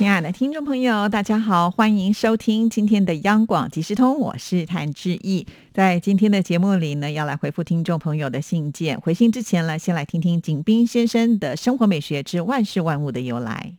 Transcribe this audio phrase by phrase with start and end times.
[0.00, 5.46] 亲爱的听众朋友，大家好，欢迎收听今天的央广即时通，我是谭志毅。
[5.74, 8.98] 在今天的节目里呢，要来回复听众朋友的信件。
[8.98, 13.74] 回信之前呢，先来听听景斌先生的生活美学之万事万物的由来。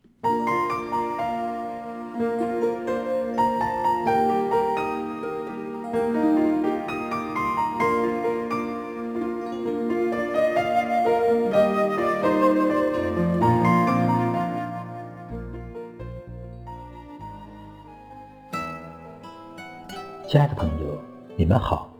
[20.32, 20.98] 亲爱的朋友，
[21.36, 21.94] 你们好！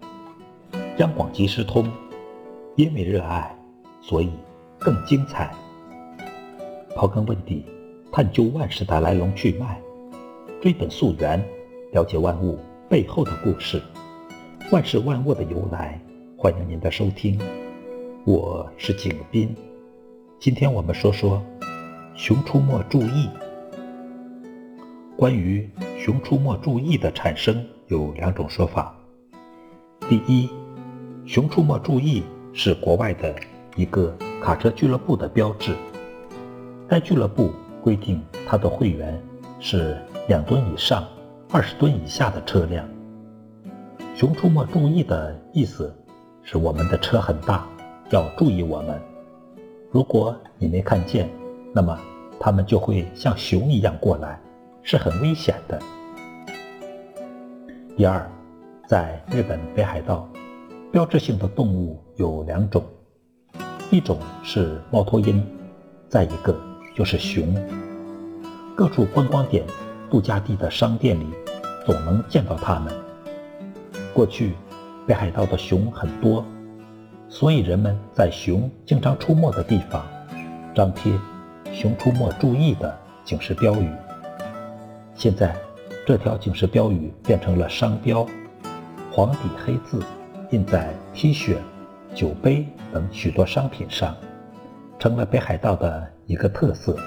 [1.00, 1.86] 央广即时通，
[2.78, 3.54] 因为热爱，
[4.00, 4.32] 所以
[4.80, 5.54] 更精彩。
[6.96, 7.66] 刨根问底，
[8.10, 9.78] 探究万事的来龙去脉，
[10.62, 11.44] 追本溯源，
[11.92, 12.58] 了解万物
[12.90, 13.82] 背后的故事，
[14.72, 16.00] 万事万物的由来。
[16.38, 17.38] 欢迎您的收听，
[18.24, 19.54] 我是景斌。
[20.40, 21.44] 今天我们说说
[22.16, 23.30] 《熊出没》注意。
[25.22, 25.70] 关于
[26.04, 27.64] 《熊出没》注意的产生。
[27.90, 28.92] 有两种说法。
[30.10, 30.48] 第一，
[31.28, 32.24] 《熊出没注意》
[32.58, 33.36] 是国外的
[33.76, 35.76] 一个卡车俱乐部的标志。
[36.88, 37.52] 该俱乐部
[37.84, 39.22] 规定，它的会员
[39.60, 39.96] 是
[40.28, 41.06] 两吨以上、
[41.52, 42.84] 二十吨以下的车辆。
[44.20, 45.96] 《熊出没注意》的意思
[46.42, 47.68] 是我们的车很大，
[48.10, 49.00] 要注意我们。
[49.92, 51.30] 如果你没看见，
[51.72, 51.96] 那么
[52.40, 54.42] 他们就会像熊一样过来，
[54.84, 55.80] 是很危险的。
[57.96, 58.30] 第二，
[58.88, 60.28] 在日本北海道，
[60.92, 62.84] 标志性的动物有两种，
[63.92, 65.46] 一种是猫头鹰，
[66.10, 66.60] 再一个
[66.96, 67.54] 就是熊。
[68.76, 69.64] 各处观光点、
[70.10, 71.28] 度假地的商店里，
[71.86, 72.92] 总能见到它们。
[74.14, 74.54] 过去，
[75.06, 76.44] 北海道的熊很多，
[77.30, 80.04] 所以人们在熊经常出没的地方，
[80.74, 81.14] 张贴
[81.72, 83.88] “熊出没注意”的警示标语。
[85.22, 85.56] 现在。
[86.04, 88.26] 这条警示标语变成了商标，
[89.12, 90.04] 黄底黑字
[90.50, 91.58] 印在 T 恤、
[92.16, 94.18] 酒杯等许多商品上，
[94.98, 96.98] 成了北海道的一个特色。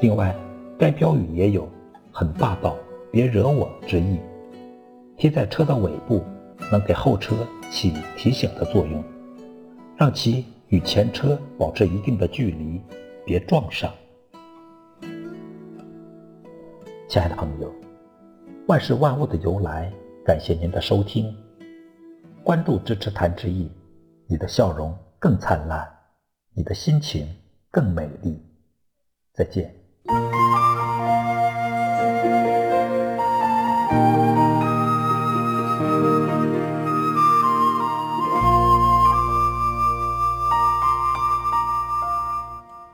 [0.00, 0.32] 另外，
[0.78, 1.68] 该标语也有
[2.12, 2.76] “很霸道，
[3.10, 4.20] 别惹我”之意，
[5.16, 6.22] 贴在车的尾部，
[6.70, 7.34] 能给后车
[7.72, 9.02] 起提醒的作用，
[9.96, 12.80] 让其与前车保持一定的距离，
[13.24, 13.90] 别撞上。
[17.16, 17.74] 亲爱的朋友，
[18.68, 19.90] 万事万物的由来，
[20.22, 21.34] 感谢您的收听，
[22.44, 23.72] 关注支持谭志毅，
[24.26, 25.88] 你的笑容更灿烂，
[26.54, 27.26] 你的心情
[27.70, 28.38] 更美丽。
[29.32, 29.74] 再见。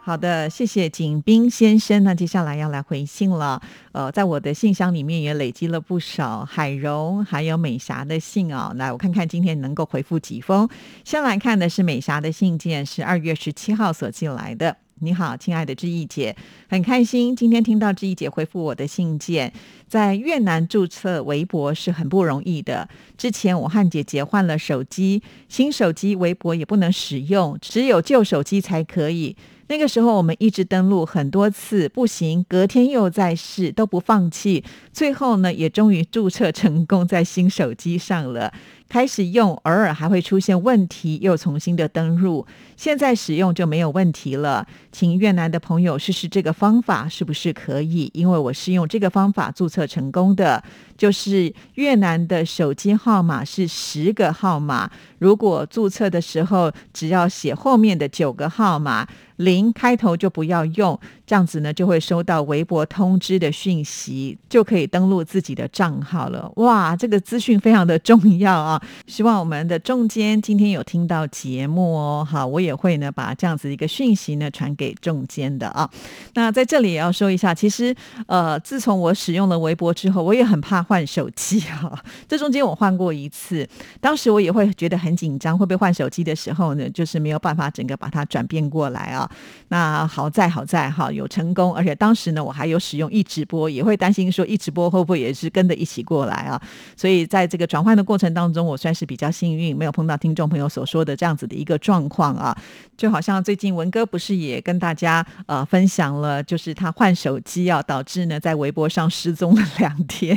[0.05, 2.03] 好的，谢谢景斌先生。
[2.03, 3.63] 那接下来要来回信了。
[3.93, 8.73] 呃，在我的信箱里面也累积了不少海荣还有美霞的信哦。
[8.75, 10.69] 来，我看看今天能够回复几封。
[11.05, 14.77] 先来看的是美霞的信件，是二月十七号所寄来的。
[14.99, 16.37] 你好，亲爱的志毅姐，
[16.69, 19.53] 很开心今天听到志毅姐回复我的信件。
[19.93, 22.89] 在越南注册微博是很不容易的。
[23.19, 29.37] 之前我和姐姐换了手机，新手机微博也不能使用，只有旧手机才可以。
[29.69, 34.65] 那个时候我们一直登录很多次不行，隔天又再试都不放弃，
[34.95, 38.53] 最后呢也终于注册成功在新手机上了。
[38.89, 42.47] 开始用，偶尔还会出现问题，又重新的登录。
[42.77, 44.67] 现在使用就没有问题了。
[44.91, 48.11] 请越南的朋友试试这个方法，是不是可以？
[48.13, 50.63] 因为我是用这个方法注册成功的，
[51.03, 59.05] 就是越南的手机号码是十个号码，如果注册的时候只要写后面的九个号码，
[59.39, 60.97] 零开头就不要用，
[61.27, 66.49] 这样子呢就会收到微博通知的讯息，就可以登录自己的账号了。
[66.57, 68.81] 哇，这个资讯非常的重要啊！
[69.09, 75.91] 希望我们的中间今天有听到节目哦，好，我也会呢把这样子一个讯息呢传给中间的啊。
[76.35, 77.93] 那在这里也要说一下，其实
[78.29, 81.99] 呃，自从我使用了微博之后，我也很怕换手机哈。
[82.29, 83.67] 这中间我换过一次，
[84.03, 89.27] 当时我也会觉得很紧张，会不会换手机的时候呢，就是没有办法整个把它转变过来啊。
[89.69, 96.61] 那好在好在哈，有有成功，而且当时呢，我还有使用一直播，也会担心说一直播会不会也是跟着一起过来啊？
[96.97, 102.53] 所以在这个转换的过程当中，我算是比较幸运，没有碰到听众朋友所说的这样子的一个状况啊。
[102.97, 110.37] 就好像最近文哥不是也跟大家呃分享了，就是他换手机啊，导致呢在微博上失踪了两天，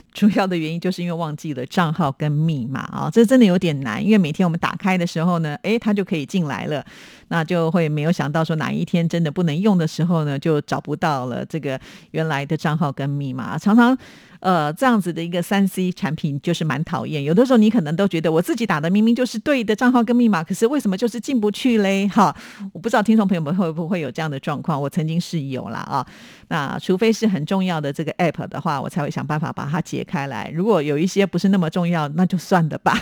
[0.13, 6.85] 主要的原因就是因为忘记了账号跟密码啊，这真的有点难，因为每天我们打开的时候呢，诶，它就可以进来了。
[7.29, 11.79] 那就会没有想到说哪一天真的不能用的时候呢，就找不到了这个
[12.11, 13.57] 原来的账号跟密码。
[13.57, 13.97] 常常，
[14.41, 17.23] 呃，这样子的一个三 C 产品就是蛮讨厌。
[17.23, 22.05] 有的时候你可能都觉得我自己打的明明就是对的账号跟密码，可是为什么就是进不去嘞？
[22.09, 22.35] 哈，
[22.73, 24.81] 我不知道听众朋友们会不会有这样的状况。
[24.81, 26.05] 我曾经是有啦啊。
[26.49, 30.51] 那除非是很重要的这个 app 的话，我才会想办法把它解开来。
[30.53, 32.93] 如果有一些不是那么重要，那就算了吧。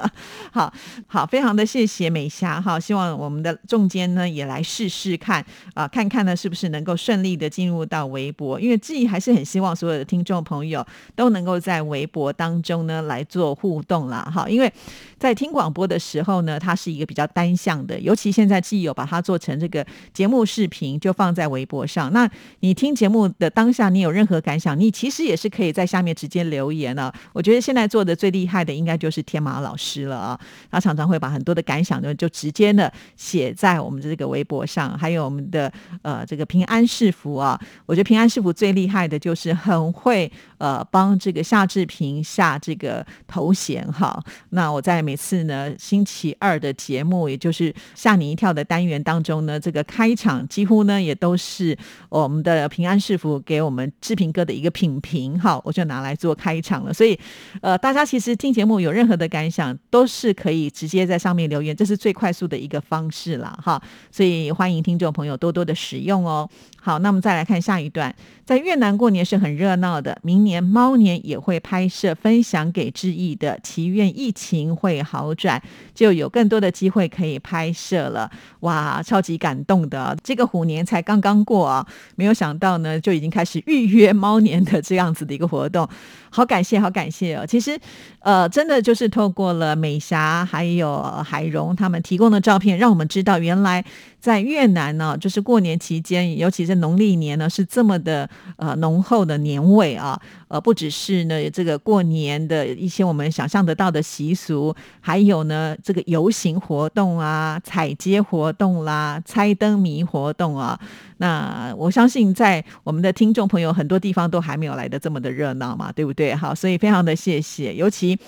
[0.52, 0.72] 好
[1.06, 10.84] 好，非常的谢谢美霞哈，希望我们的中间呢也来试试看啊，看看呢是不是能够顺利的进入到微博，因为自己还是很希望所有的听众朋友
[11.16, 14.30] 都能够在微博当中呢来做互动啦。
[14.34, 14.70] 哈，因为
[15.18, 22.28] 在听广播的时候呢，它是一个比较单向的，尤其现在既有把它做成这个节目视频，就放在微博上，那
[22.60, 22.98] 你听。
[22.98, 24.76] 节目的当下，你有任何感想？
[24.76, 27.14] 你其实也是可以在下面直接留言了。
[27.32, 30.40] 我觉得现在做的最厉害的，应该就是天马老师了啊！
[30.70, 35.72] 他常常会把很多的感想呢，就直接的写在我们的这个微博上，还有我们的
[36.02, 37.56] 呃这个平安是福啊。
[37.86, 44.20] 我觉得平安是福最厉害的就是很会呃帮这个夏志平下这个头衔哈。
[44.50, 51.78] 那我在每次呢星期二的节目，也就是吓你一跳的单元当中呢，这个开场几乎呢也都是
[52.08, 52.88] 我们的平安。
[52.88, 56.94] 安师傅给我们志平哥的一个品评，哈，我就拿来做开场了。
[56.94, 57.18] 所以，
[57.60, 63.82] 呃，大家其实听节目有任何的感想，都是可以直接在上面留言，这是最快速的一个方式了，哈。
[64.10, 66.48] 所以欢迎听众朋友多多的使用哦。
[66.80, 68.14] 好，那我们再来看下一段，
[68.46, 75.60] 在越南过年是很热闹的，明年猫年也会拍摄分享给志毅的，祈愿疫情会好转，
[75.94, 78.30] 就有更多的机会可以拍摄了。
[78.60, 81.86] 哇，超级感动的，这个虎年才刚刚过啊，
[82.16, 82.78] 没有想到。
[82.78, 85.88] 呢，就已经开始预约猫年的这样子的一个活动，
[86.30, 87.46] 好感谢，好感谢哦！
[87.46, 87.78] 其实，
[88.20, 93.84] 呃，真的就是透过了美霞还有海荣他们提供的照片，让我们知道原来。
[94.20, 100.20] 在越南呢，就是过年期间，尤其是农历年呢，是这么的呃浓厚的年味啊。
[100.48, 110.80] 呃，不只是呢这个过年的一些我们想象得到的习俗，还有呢这个游行活动啊、彩街活动啦、猜灯谜活动啊。
[111.18, 116.34] 那我相信在我们的听众朋友很多地方都还没有来的这么的热闹嘛，对不对？
[116.34, 117.74] 好，所以非常的谢谢。
[117.74, 118.18] 尤其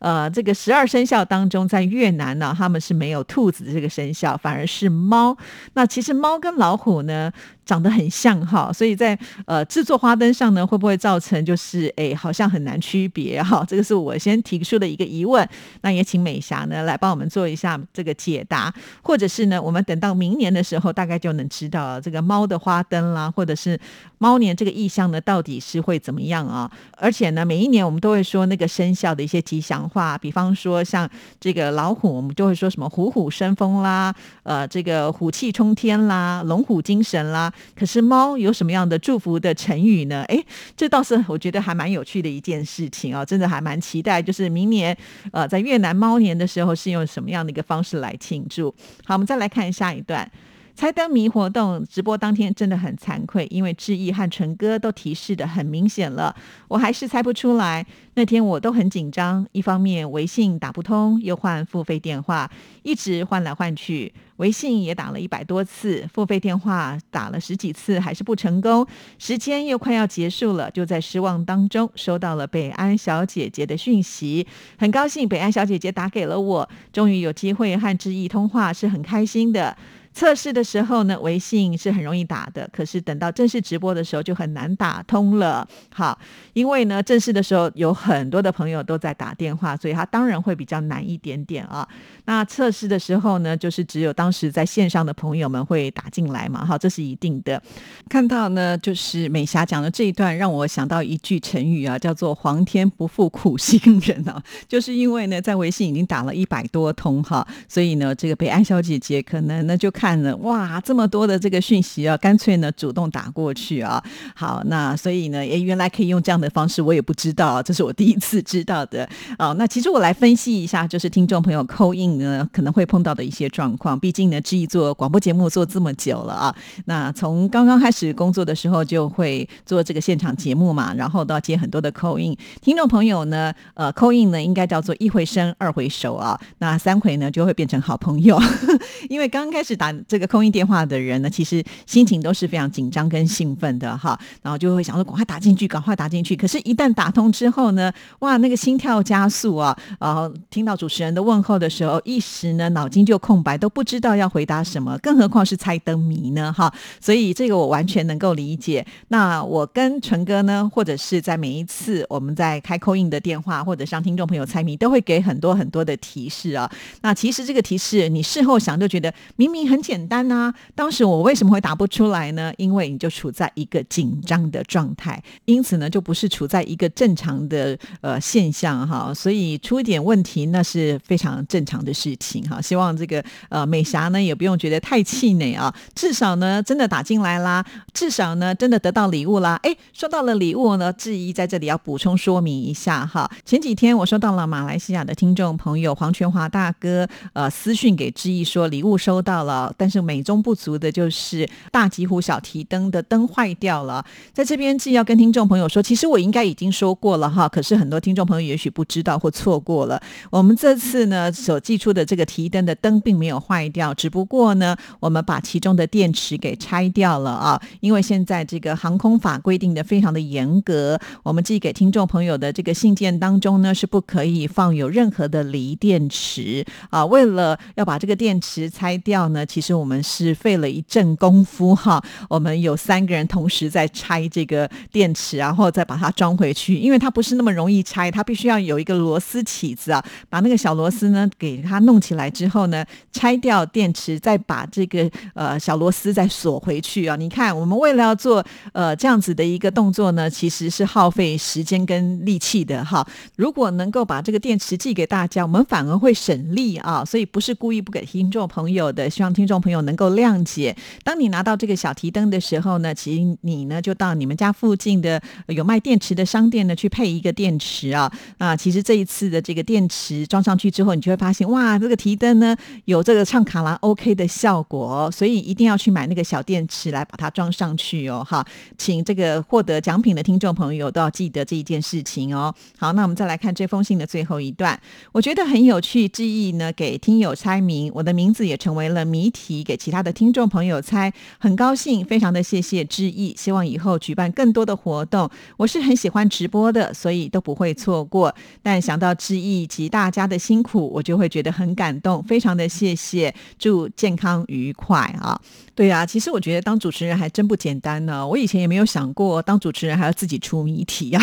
[0.00, 5.34] 呃这个十二生肖当中，在越南呢，他们是没有兔子这个生肖，反而是猫。
[5.74, 7.32] 那其实猫跟老虎呢？
[7.70, 13.62] 长得很像哈，所以在呃制作花灯上呢，会不会造成就是哎好像很难区别哈？
[13.70, 15.48] 这个是我先提出的一个疑问。
[15.82, 23.78] 那也请美霞呢来帮我们做一下这个解答，或者是呢我们等到明年的时候，大概就能知道这个猫的花灯啦，或者是
[24.18, 26.68] 猫年这个意象呢到底是会怎么样啊？
[26.96, 31.08] 而且呢每一年我们都会说那个生肖的一些吉祥话，比方说像
[31.38, 34.12] 这个老虎，我们就会说什么虎虎生风啦，
[34.42, 37.52] 呃这个虎气冲天啦，龙虎精神啦。
[37.74, 40.24] 可是猫有什么样的祝福的成语呢？
[40.28, 40.42] 哎，
[40.76, 44.96] 这倒是我觉得还蛮有趣的一件事情哦，真的还蛮期待，就是明年
[45.32, 48.74] 呃在越南猫年的时候是用什么样的一个方式来庆祝？
[49.04, 50.30] 好，我们再来看下一段。
[50.74, 56.34] 猜灯谜活动直播当天真的很惭愧，因为志毅和纯哥都提示的很明显了，
[56.68, 57.86] 我还是猜不出来。
[58.14, 62.50] 那天我都很紧张，一方面微信打不通，又换付费电话，
[62.82, 68.86] 一直换来换去，微信也打了一百多次，付费电话打了十几次还是不成功。
[69.18, 74.46] 时间又快要结束了，就在失望当中收到了北安小姐姐的讯息，
[74.76, 79.76] 很高兴北安小姐姐打给了我，终于有机会和志毅通话，是很开心的。
[80.12, 85.66] 测试的时候呢，微信是很容易打的，可是等到正式直播的时候就很难打通了。
[85.94, 86.18] 好，
[86.52, 91.88] 因为呢，正式的时候有很多的朋友都在打电话，所以它当然会比较难一点点啊。
[92.24, 97.62] 那测试的时候呢，就是只有当时在线上的朋友们会打进来嘛，哈，这是一定的。
[98.08, 109.88] 看到呢，就是美霞讲的这一段，让我想到一句成语啊，叫做“皇天不负苦心人”啊，就是因为呢，在微信已经打了一百多通哈，所以呢，这个北安小姐姐可能呢就。
[110.00, 114.02] 看了，哇，这么多的这个讯息啊，干脆呢主动打过去啊。
[114.34, 119.06] 好，那所以呢，诶，原来可以用这样的方式，我也不知道，这是我第一次知道的。
[119.38, 124.00] 哦，那其实我来分析一下，就是听众朋友扣印呢可能会碰到的一些状况。
[124.00, 132.34] 毕竟呢，志毅做广播节目做这么久了啊，那从刚刚开始工作的时候就会做这个现场节目嘛，然后都要接很多的扣印。
[132.62, 138.40] 听众朋友呢，呃，扣印呢应该叫做一回生二回熟啊，那三回呢就会变成好朋友。
[139.10, 146.36] 因为刚开始打这个扣印电话的人呢，其实心情都是非常紧张跟兴奋的哈，然后就会想说赶快打进去，赶快打进去。
[146.36, 156.72] 可是，一旦打通之后呢，哇，那个心跳加速啊，然后听到主持人的问候的时候，一时呢脑筋就空白，都不知道要回答什么，更何况是猜灯谜呢哈。
[157.00, 158.84] 所以这个我完全能够理解。
[159.08, 166.70] 那我跟纯哥呢，或者是在每一次我们在开扣印的电话，或者让听众朋友猜谜，都会给很多很多的提示啊。
[167.02, 172.52] 那其实这个提示，你事后想就觉得明明很简单呐，当时我为什么会答不出来呢？
[172.56, 179.12] 因为你就处在一个紧张的状态，因此呢，就不是处在一个正常的呃现象哈。
[179.14, 182.60] 所以出一点问题，那是非常正常的事情哈。
[182.60, 185.74] 希望这个呃美霞呢，也不用觉得太气馁啊。
[185.94, 189.58] 至少呢，真的打进来啦，至少呢，真的得到礼物啦。
[189.62, 193.30] 哎，收到了礼物呢，质疑在这里要补充说明一下哈。
[193.44, 204.04] 前几天我收到了马来西亚的听众朋友黄全华大哥呃私讯给志毅说礼物收到了，但是美中不足的就是大吉湖小提灯的灯坏掉了。
[204.32, 210.00] 在这边既要跟听众朋友说，其实我应该已经说过了哈，可是很多听众朋友也许不知道或错过了。
[210.30, 227.04] 我们这次呢所寄出的这个提灯的灯并没有坏掉，只不过呢我们把其中的电池给拆掉了啊，因为现在这个航空法规定的非常的严格，我们寄给听众朋友的这个信件当中呢是不可以放有任何的锂电池啊。
[227.04, 232.02] 为了要把这个电池拆掉呢，其其实我们是费了一阵功夫哈。
[232.30, 247.16] 我们有三个人同时在拆这个电池，然后再把它装回去，因为它不是那么容易拆，它必须要有一个螺丝起子啊，把那个小螺丝呢给它弄起来之后呢，拆掉电池，再把这个呃小螺丝再锁回去啊。
[247.16, 253.06] 你看，我们为了要做呃这样子的一个动作呢，其实是耗费时间跟力气的哈。
[253.36, 257.04] 如果能够把这个电池寄给大家，我们反而会省力啊。
[257.04, 260.76] 所以不是故意不给听众朋友的，希望听众朋友能够谅解。
[261.02, 268.10] 当你拿到这个小提灯的时候呢，其实你呢就到你们家附近的有卖电池的商店呢去配一个电池啊。
[268.38, 278.24] 啊，其实这一次的这个电池装上去之后，你就会发现哇，这个提灯呢有这个唱卡拉 OK 的效果，所以一定要去买那个小电池来把它装上去哦。
[278.24, 278.46] 哈，
[278.78, 282.54] 请这个获得奖品的听众朋友都要记得这一件事情哦。
[282.78, 284.80] 好，那我们再来看这封信的最后一段，
[285.10, 287.00] 我觉得很有趣，记忆呢给。
[287.00, 295.28] 听友猜谜，我的名字也成为了谜题，给其他的听众朋友猜，很高兴，非常的谢谢致意，希望以后举办更多的活动。
[295.56, 298.34] 我是很喜欢直播的，所以都不会错过。
[298.62, 305.40] 但想到致意及大家的辛苦，我就会觉得很感动，非常的谢谢，祝健康愉快啊！
[305.74, 308.26] 对啊，其实我觉得当主持人还真不简单呢。
[308.26, 311.22] 我以前也没有想过当主持人还要自己出谜题啊。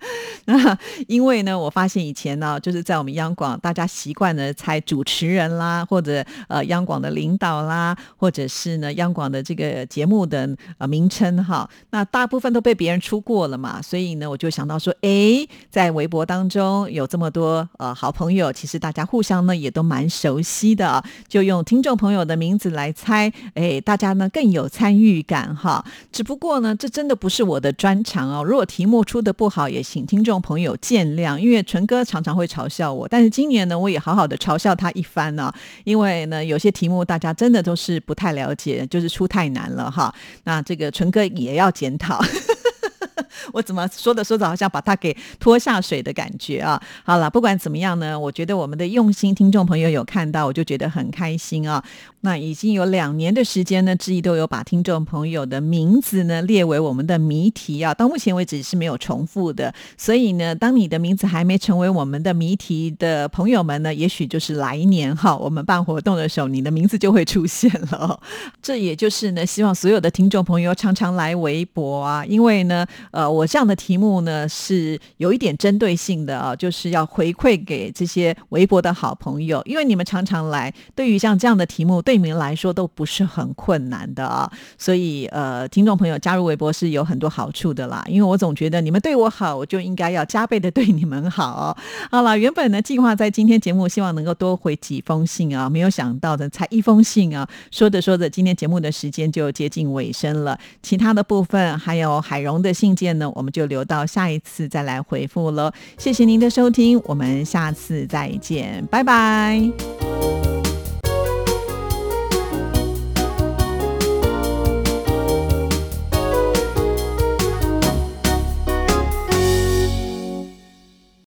[0.46, 0.76] 那
[1.06, 11.68] 因为呢，我发现以前呢，就是在我们央广，大家习惯呢猜主持人啦，或者呃央广的领导啦，或者是呢央广的这个节目的呃名称哈。
[11.90, 25.84] 那大部分都被别人出过了嘛，所以呢，我就想到说，哎，在微博当中有这么多呃好朋友，其实大家互相呢也都蛮熟悉的，就用听众朋友的名字来猜，哎，大家呢更有参与感哈。
[26.10, 28.42] 只不过呢，这真的不是我的专长哦。
[28.42, 35.52] 如果题目出的不好，也请听众朋友见谅，因为纯哥常常会嘲笑我，但是今年呢，我也好好的嘲笑他一番呢。
[35.82, 40.14] 因为呢，有些题目大家真的都是不太了解，就是出太难了哈。
[40.44, 42.22] 那这个纯哥也要检讨。
[43.52, 46.80] 我怎么说的说着好像把他给拖下水的感觉啊！
[47.04, 51.82] 好了，不管怎么样呢，我觉得我们的用心听众朋友有看到，我就觉得很开心啊。
[52.22, 57.94] 那已经有两年的时间呢，志毅都有把听众朋友的名字呢列为我们的谜题啊。
[57.94, 68.20] 到目前为止是没有重复的，所以呢，当你的名字还没成为我们的谜题的朋友们呢，也许就是来年哈，我们办活动的时候，你的名字就会出现了。
[68.60, 91.78] 这也就是呢，希望所有的听众朋友常常来微博啊，因为呢，呃，我这样的题目呢是有一点针对性的啊，就是要回馈给这些微博的好朋友，因为你们常常来，对于像这样的题目，对你们来说都不是很困难的啊，所以呃，听众朋友加入微博是有很多好处的啦，因为我总觉得你们对我好，我就应该要加倍的对你们好。
[92.10, 105.70] 好了，原本呢计划在今天节目希望能够多回几封信啊，没有想到的才一封信啊，说着说着，今天节目的时间就接近尾声了，其他的部分还有海荣的信件呢，我们就留到下一次再来回复喽。
[105.96, 110.39] 谢谢您的收听，我们下次再见，拜拜。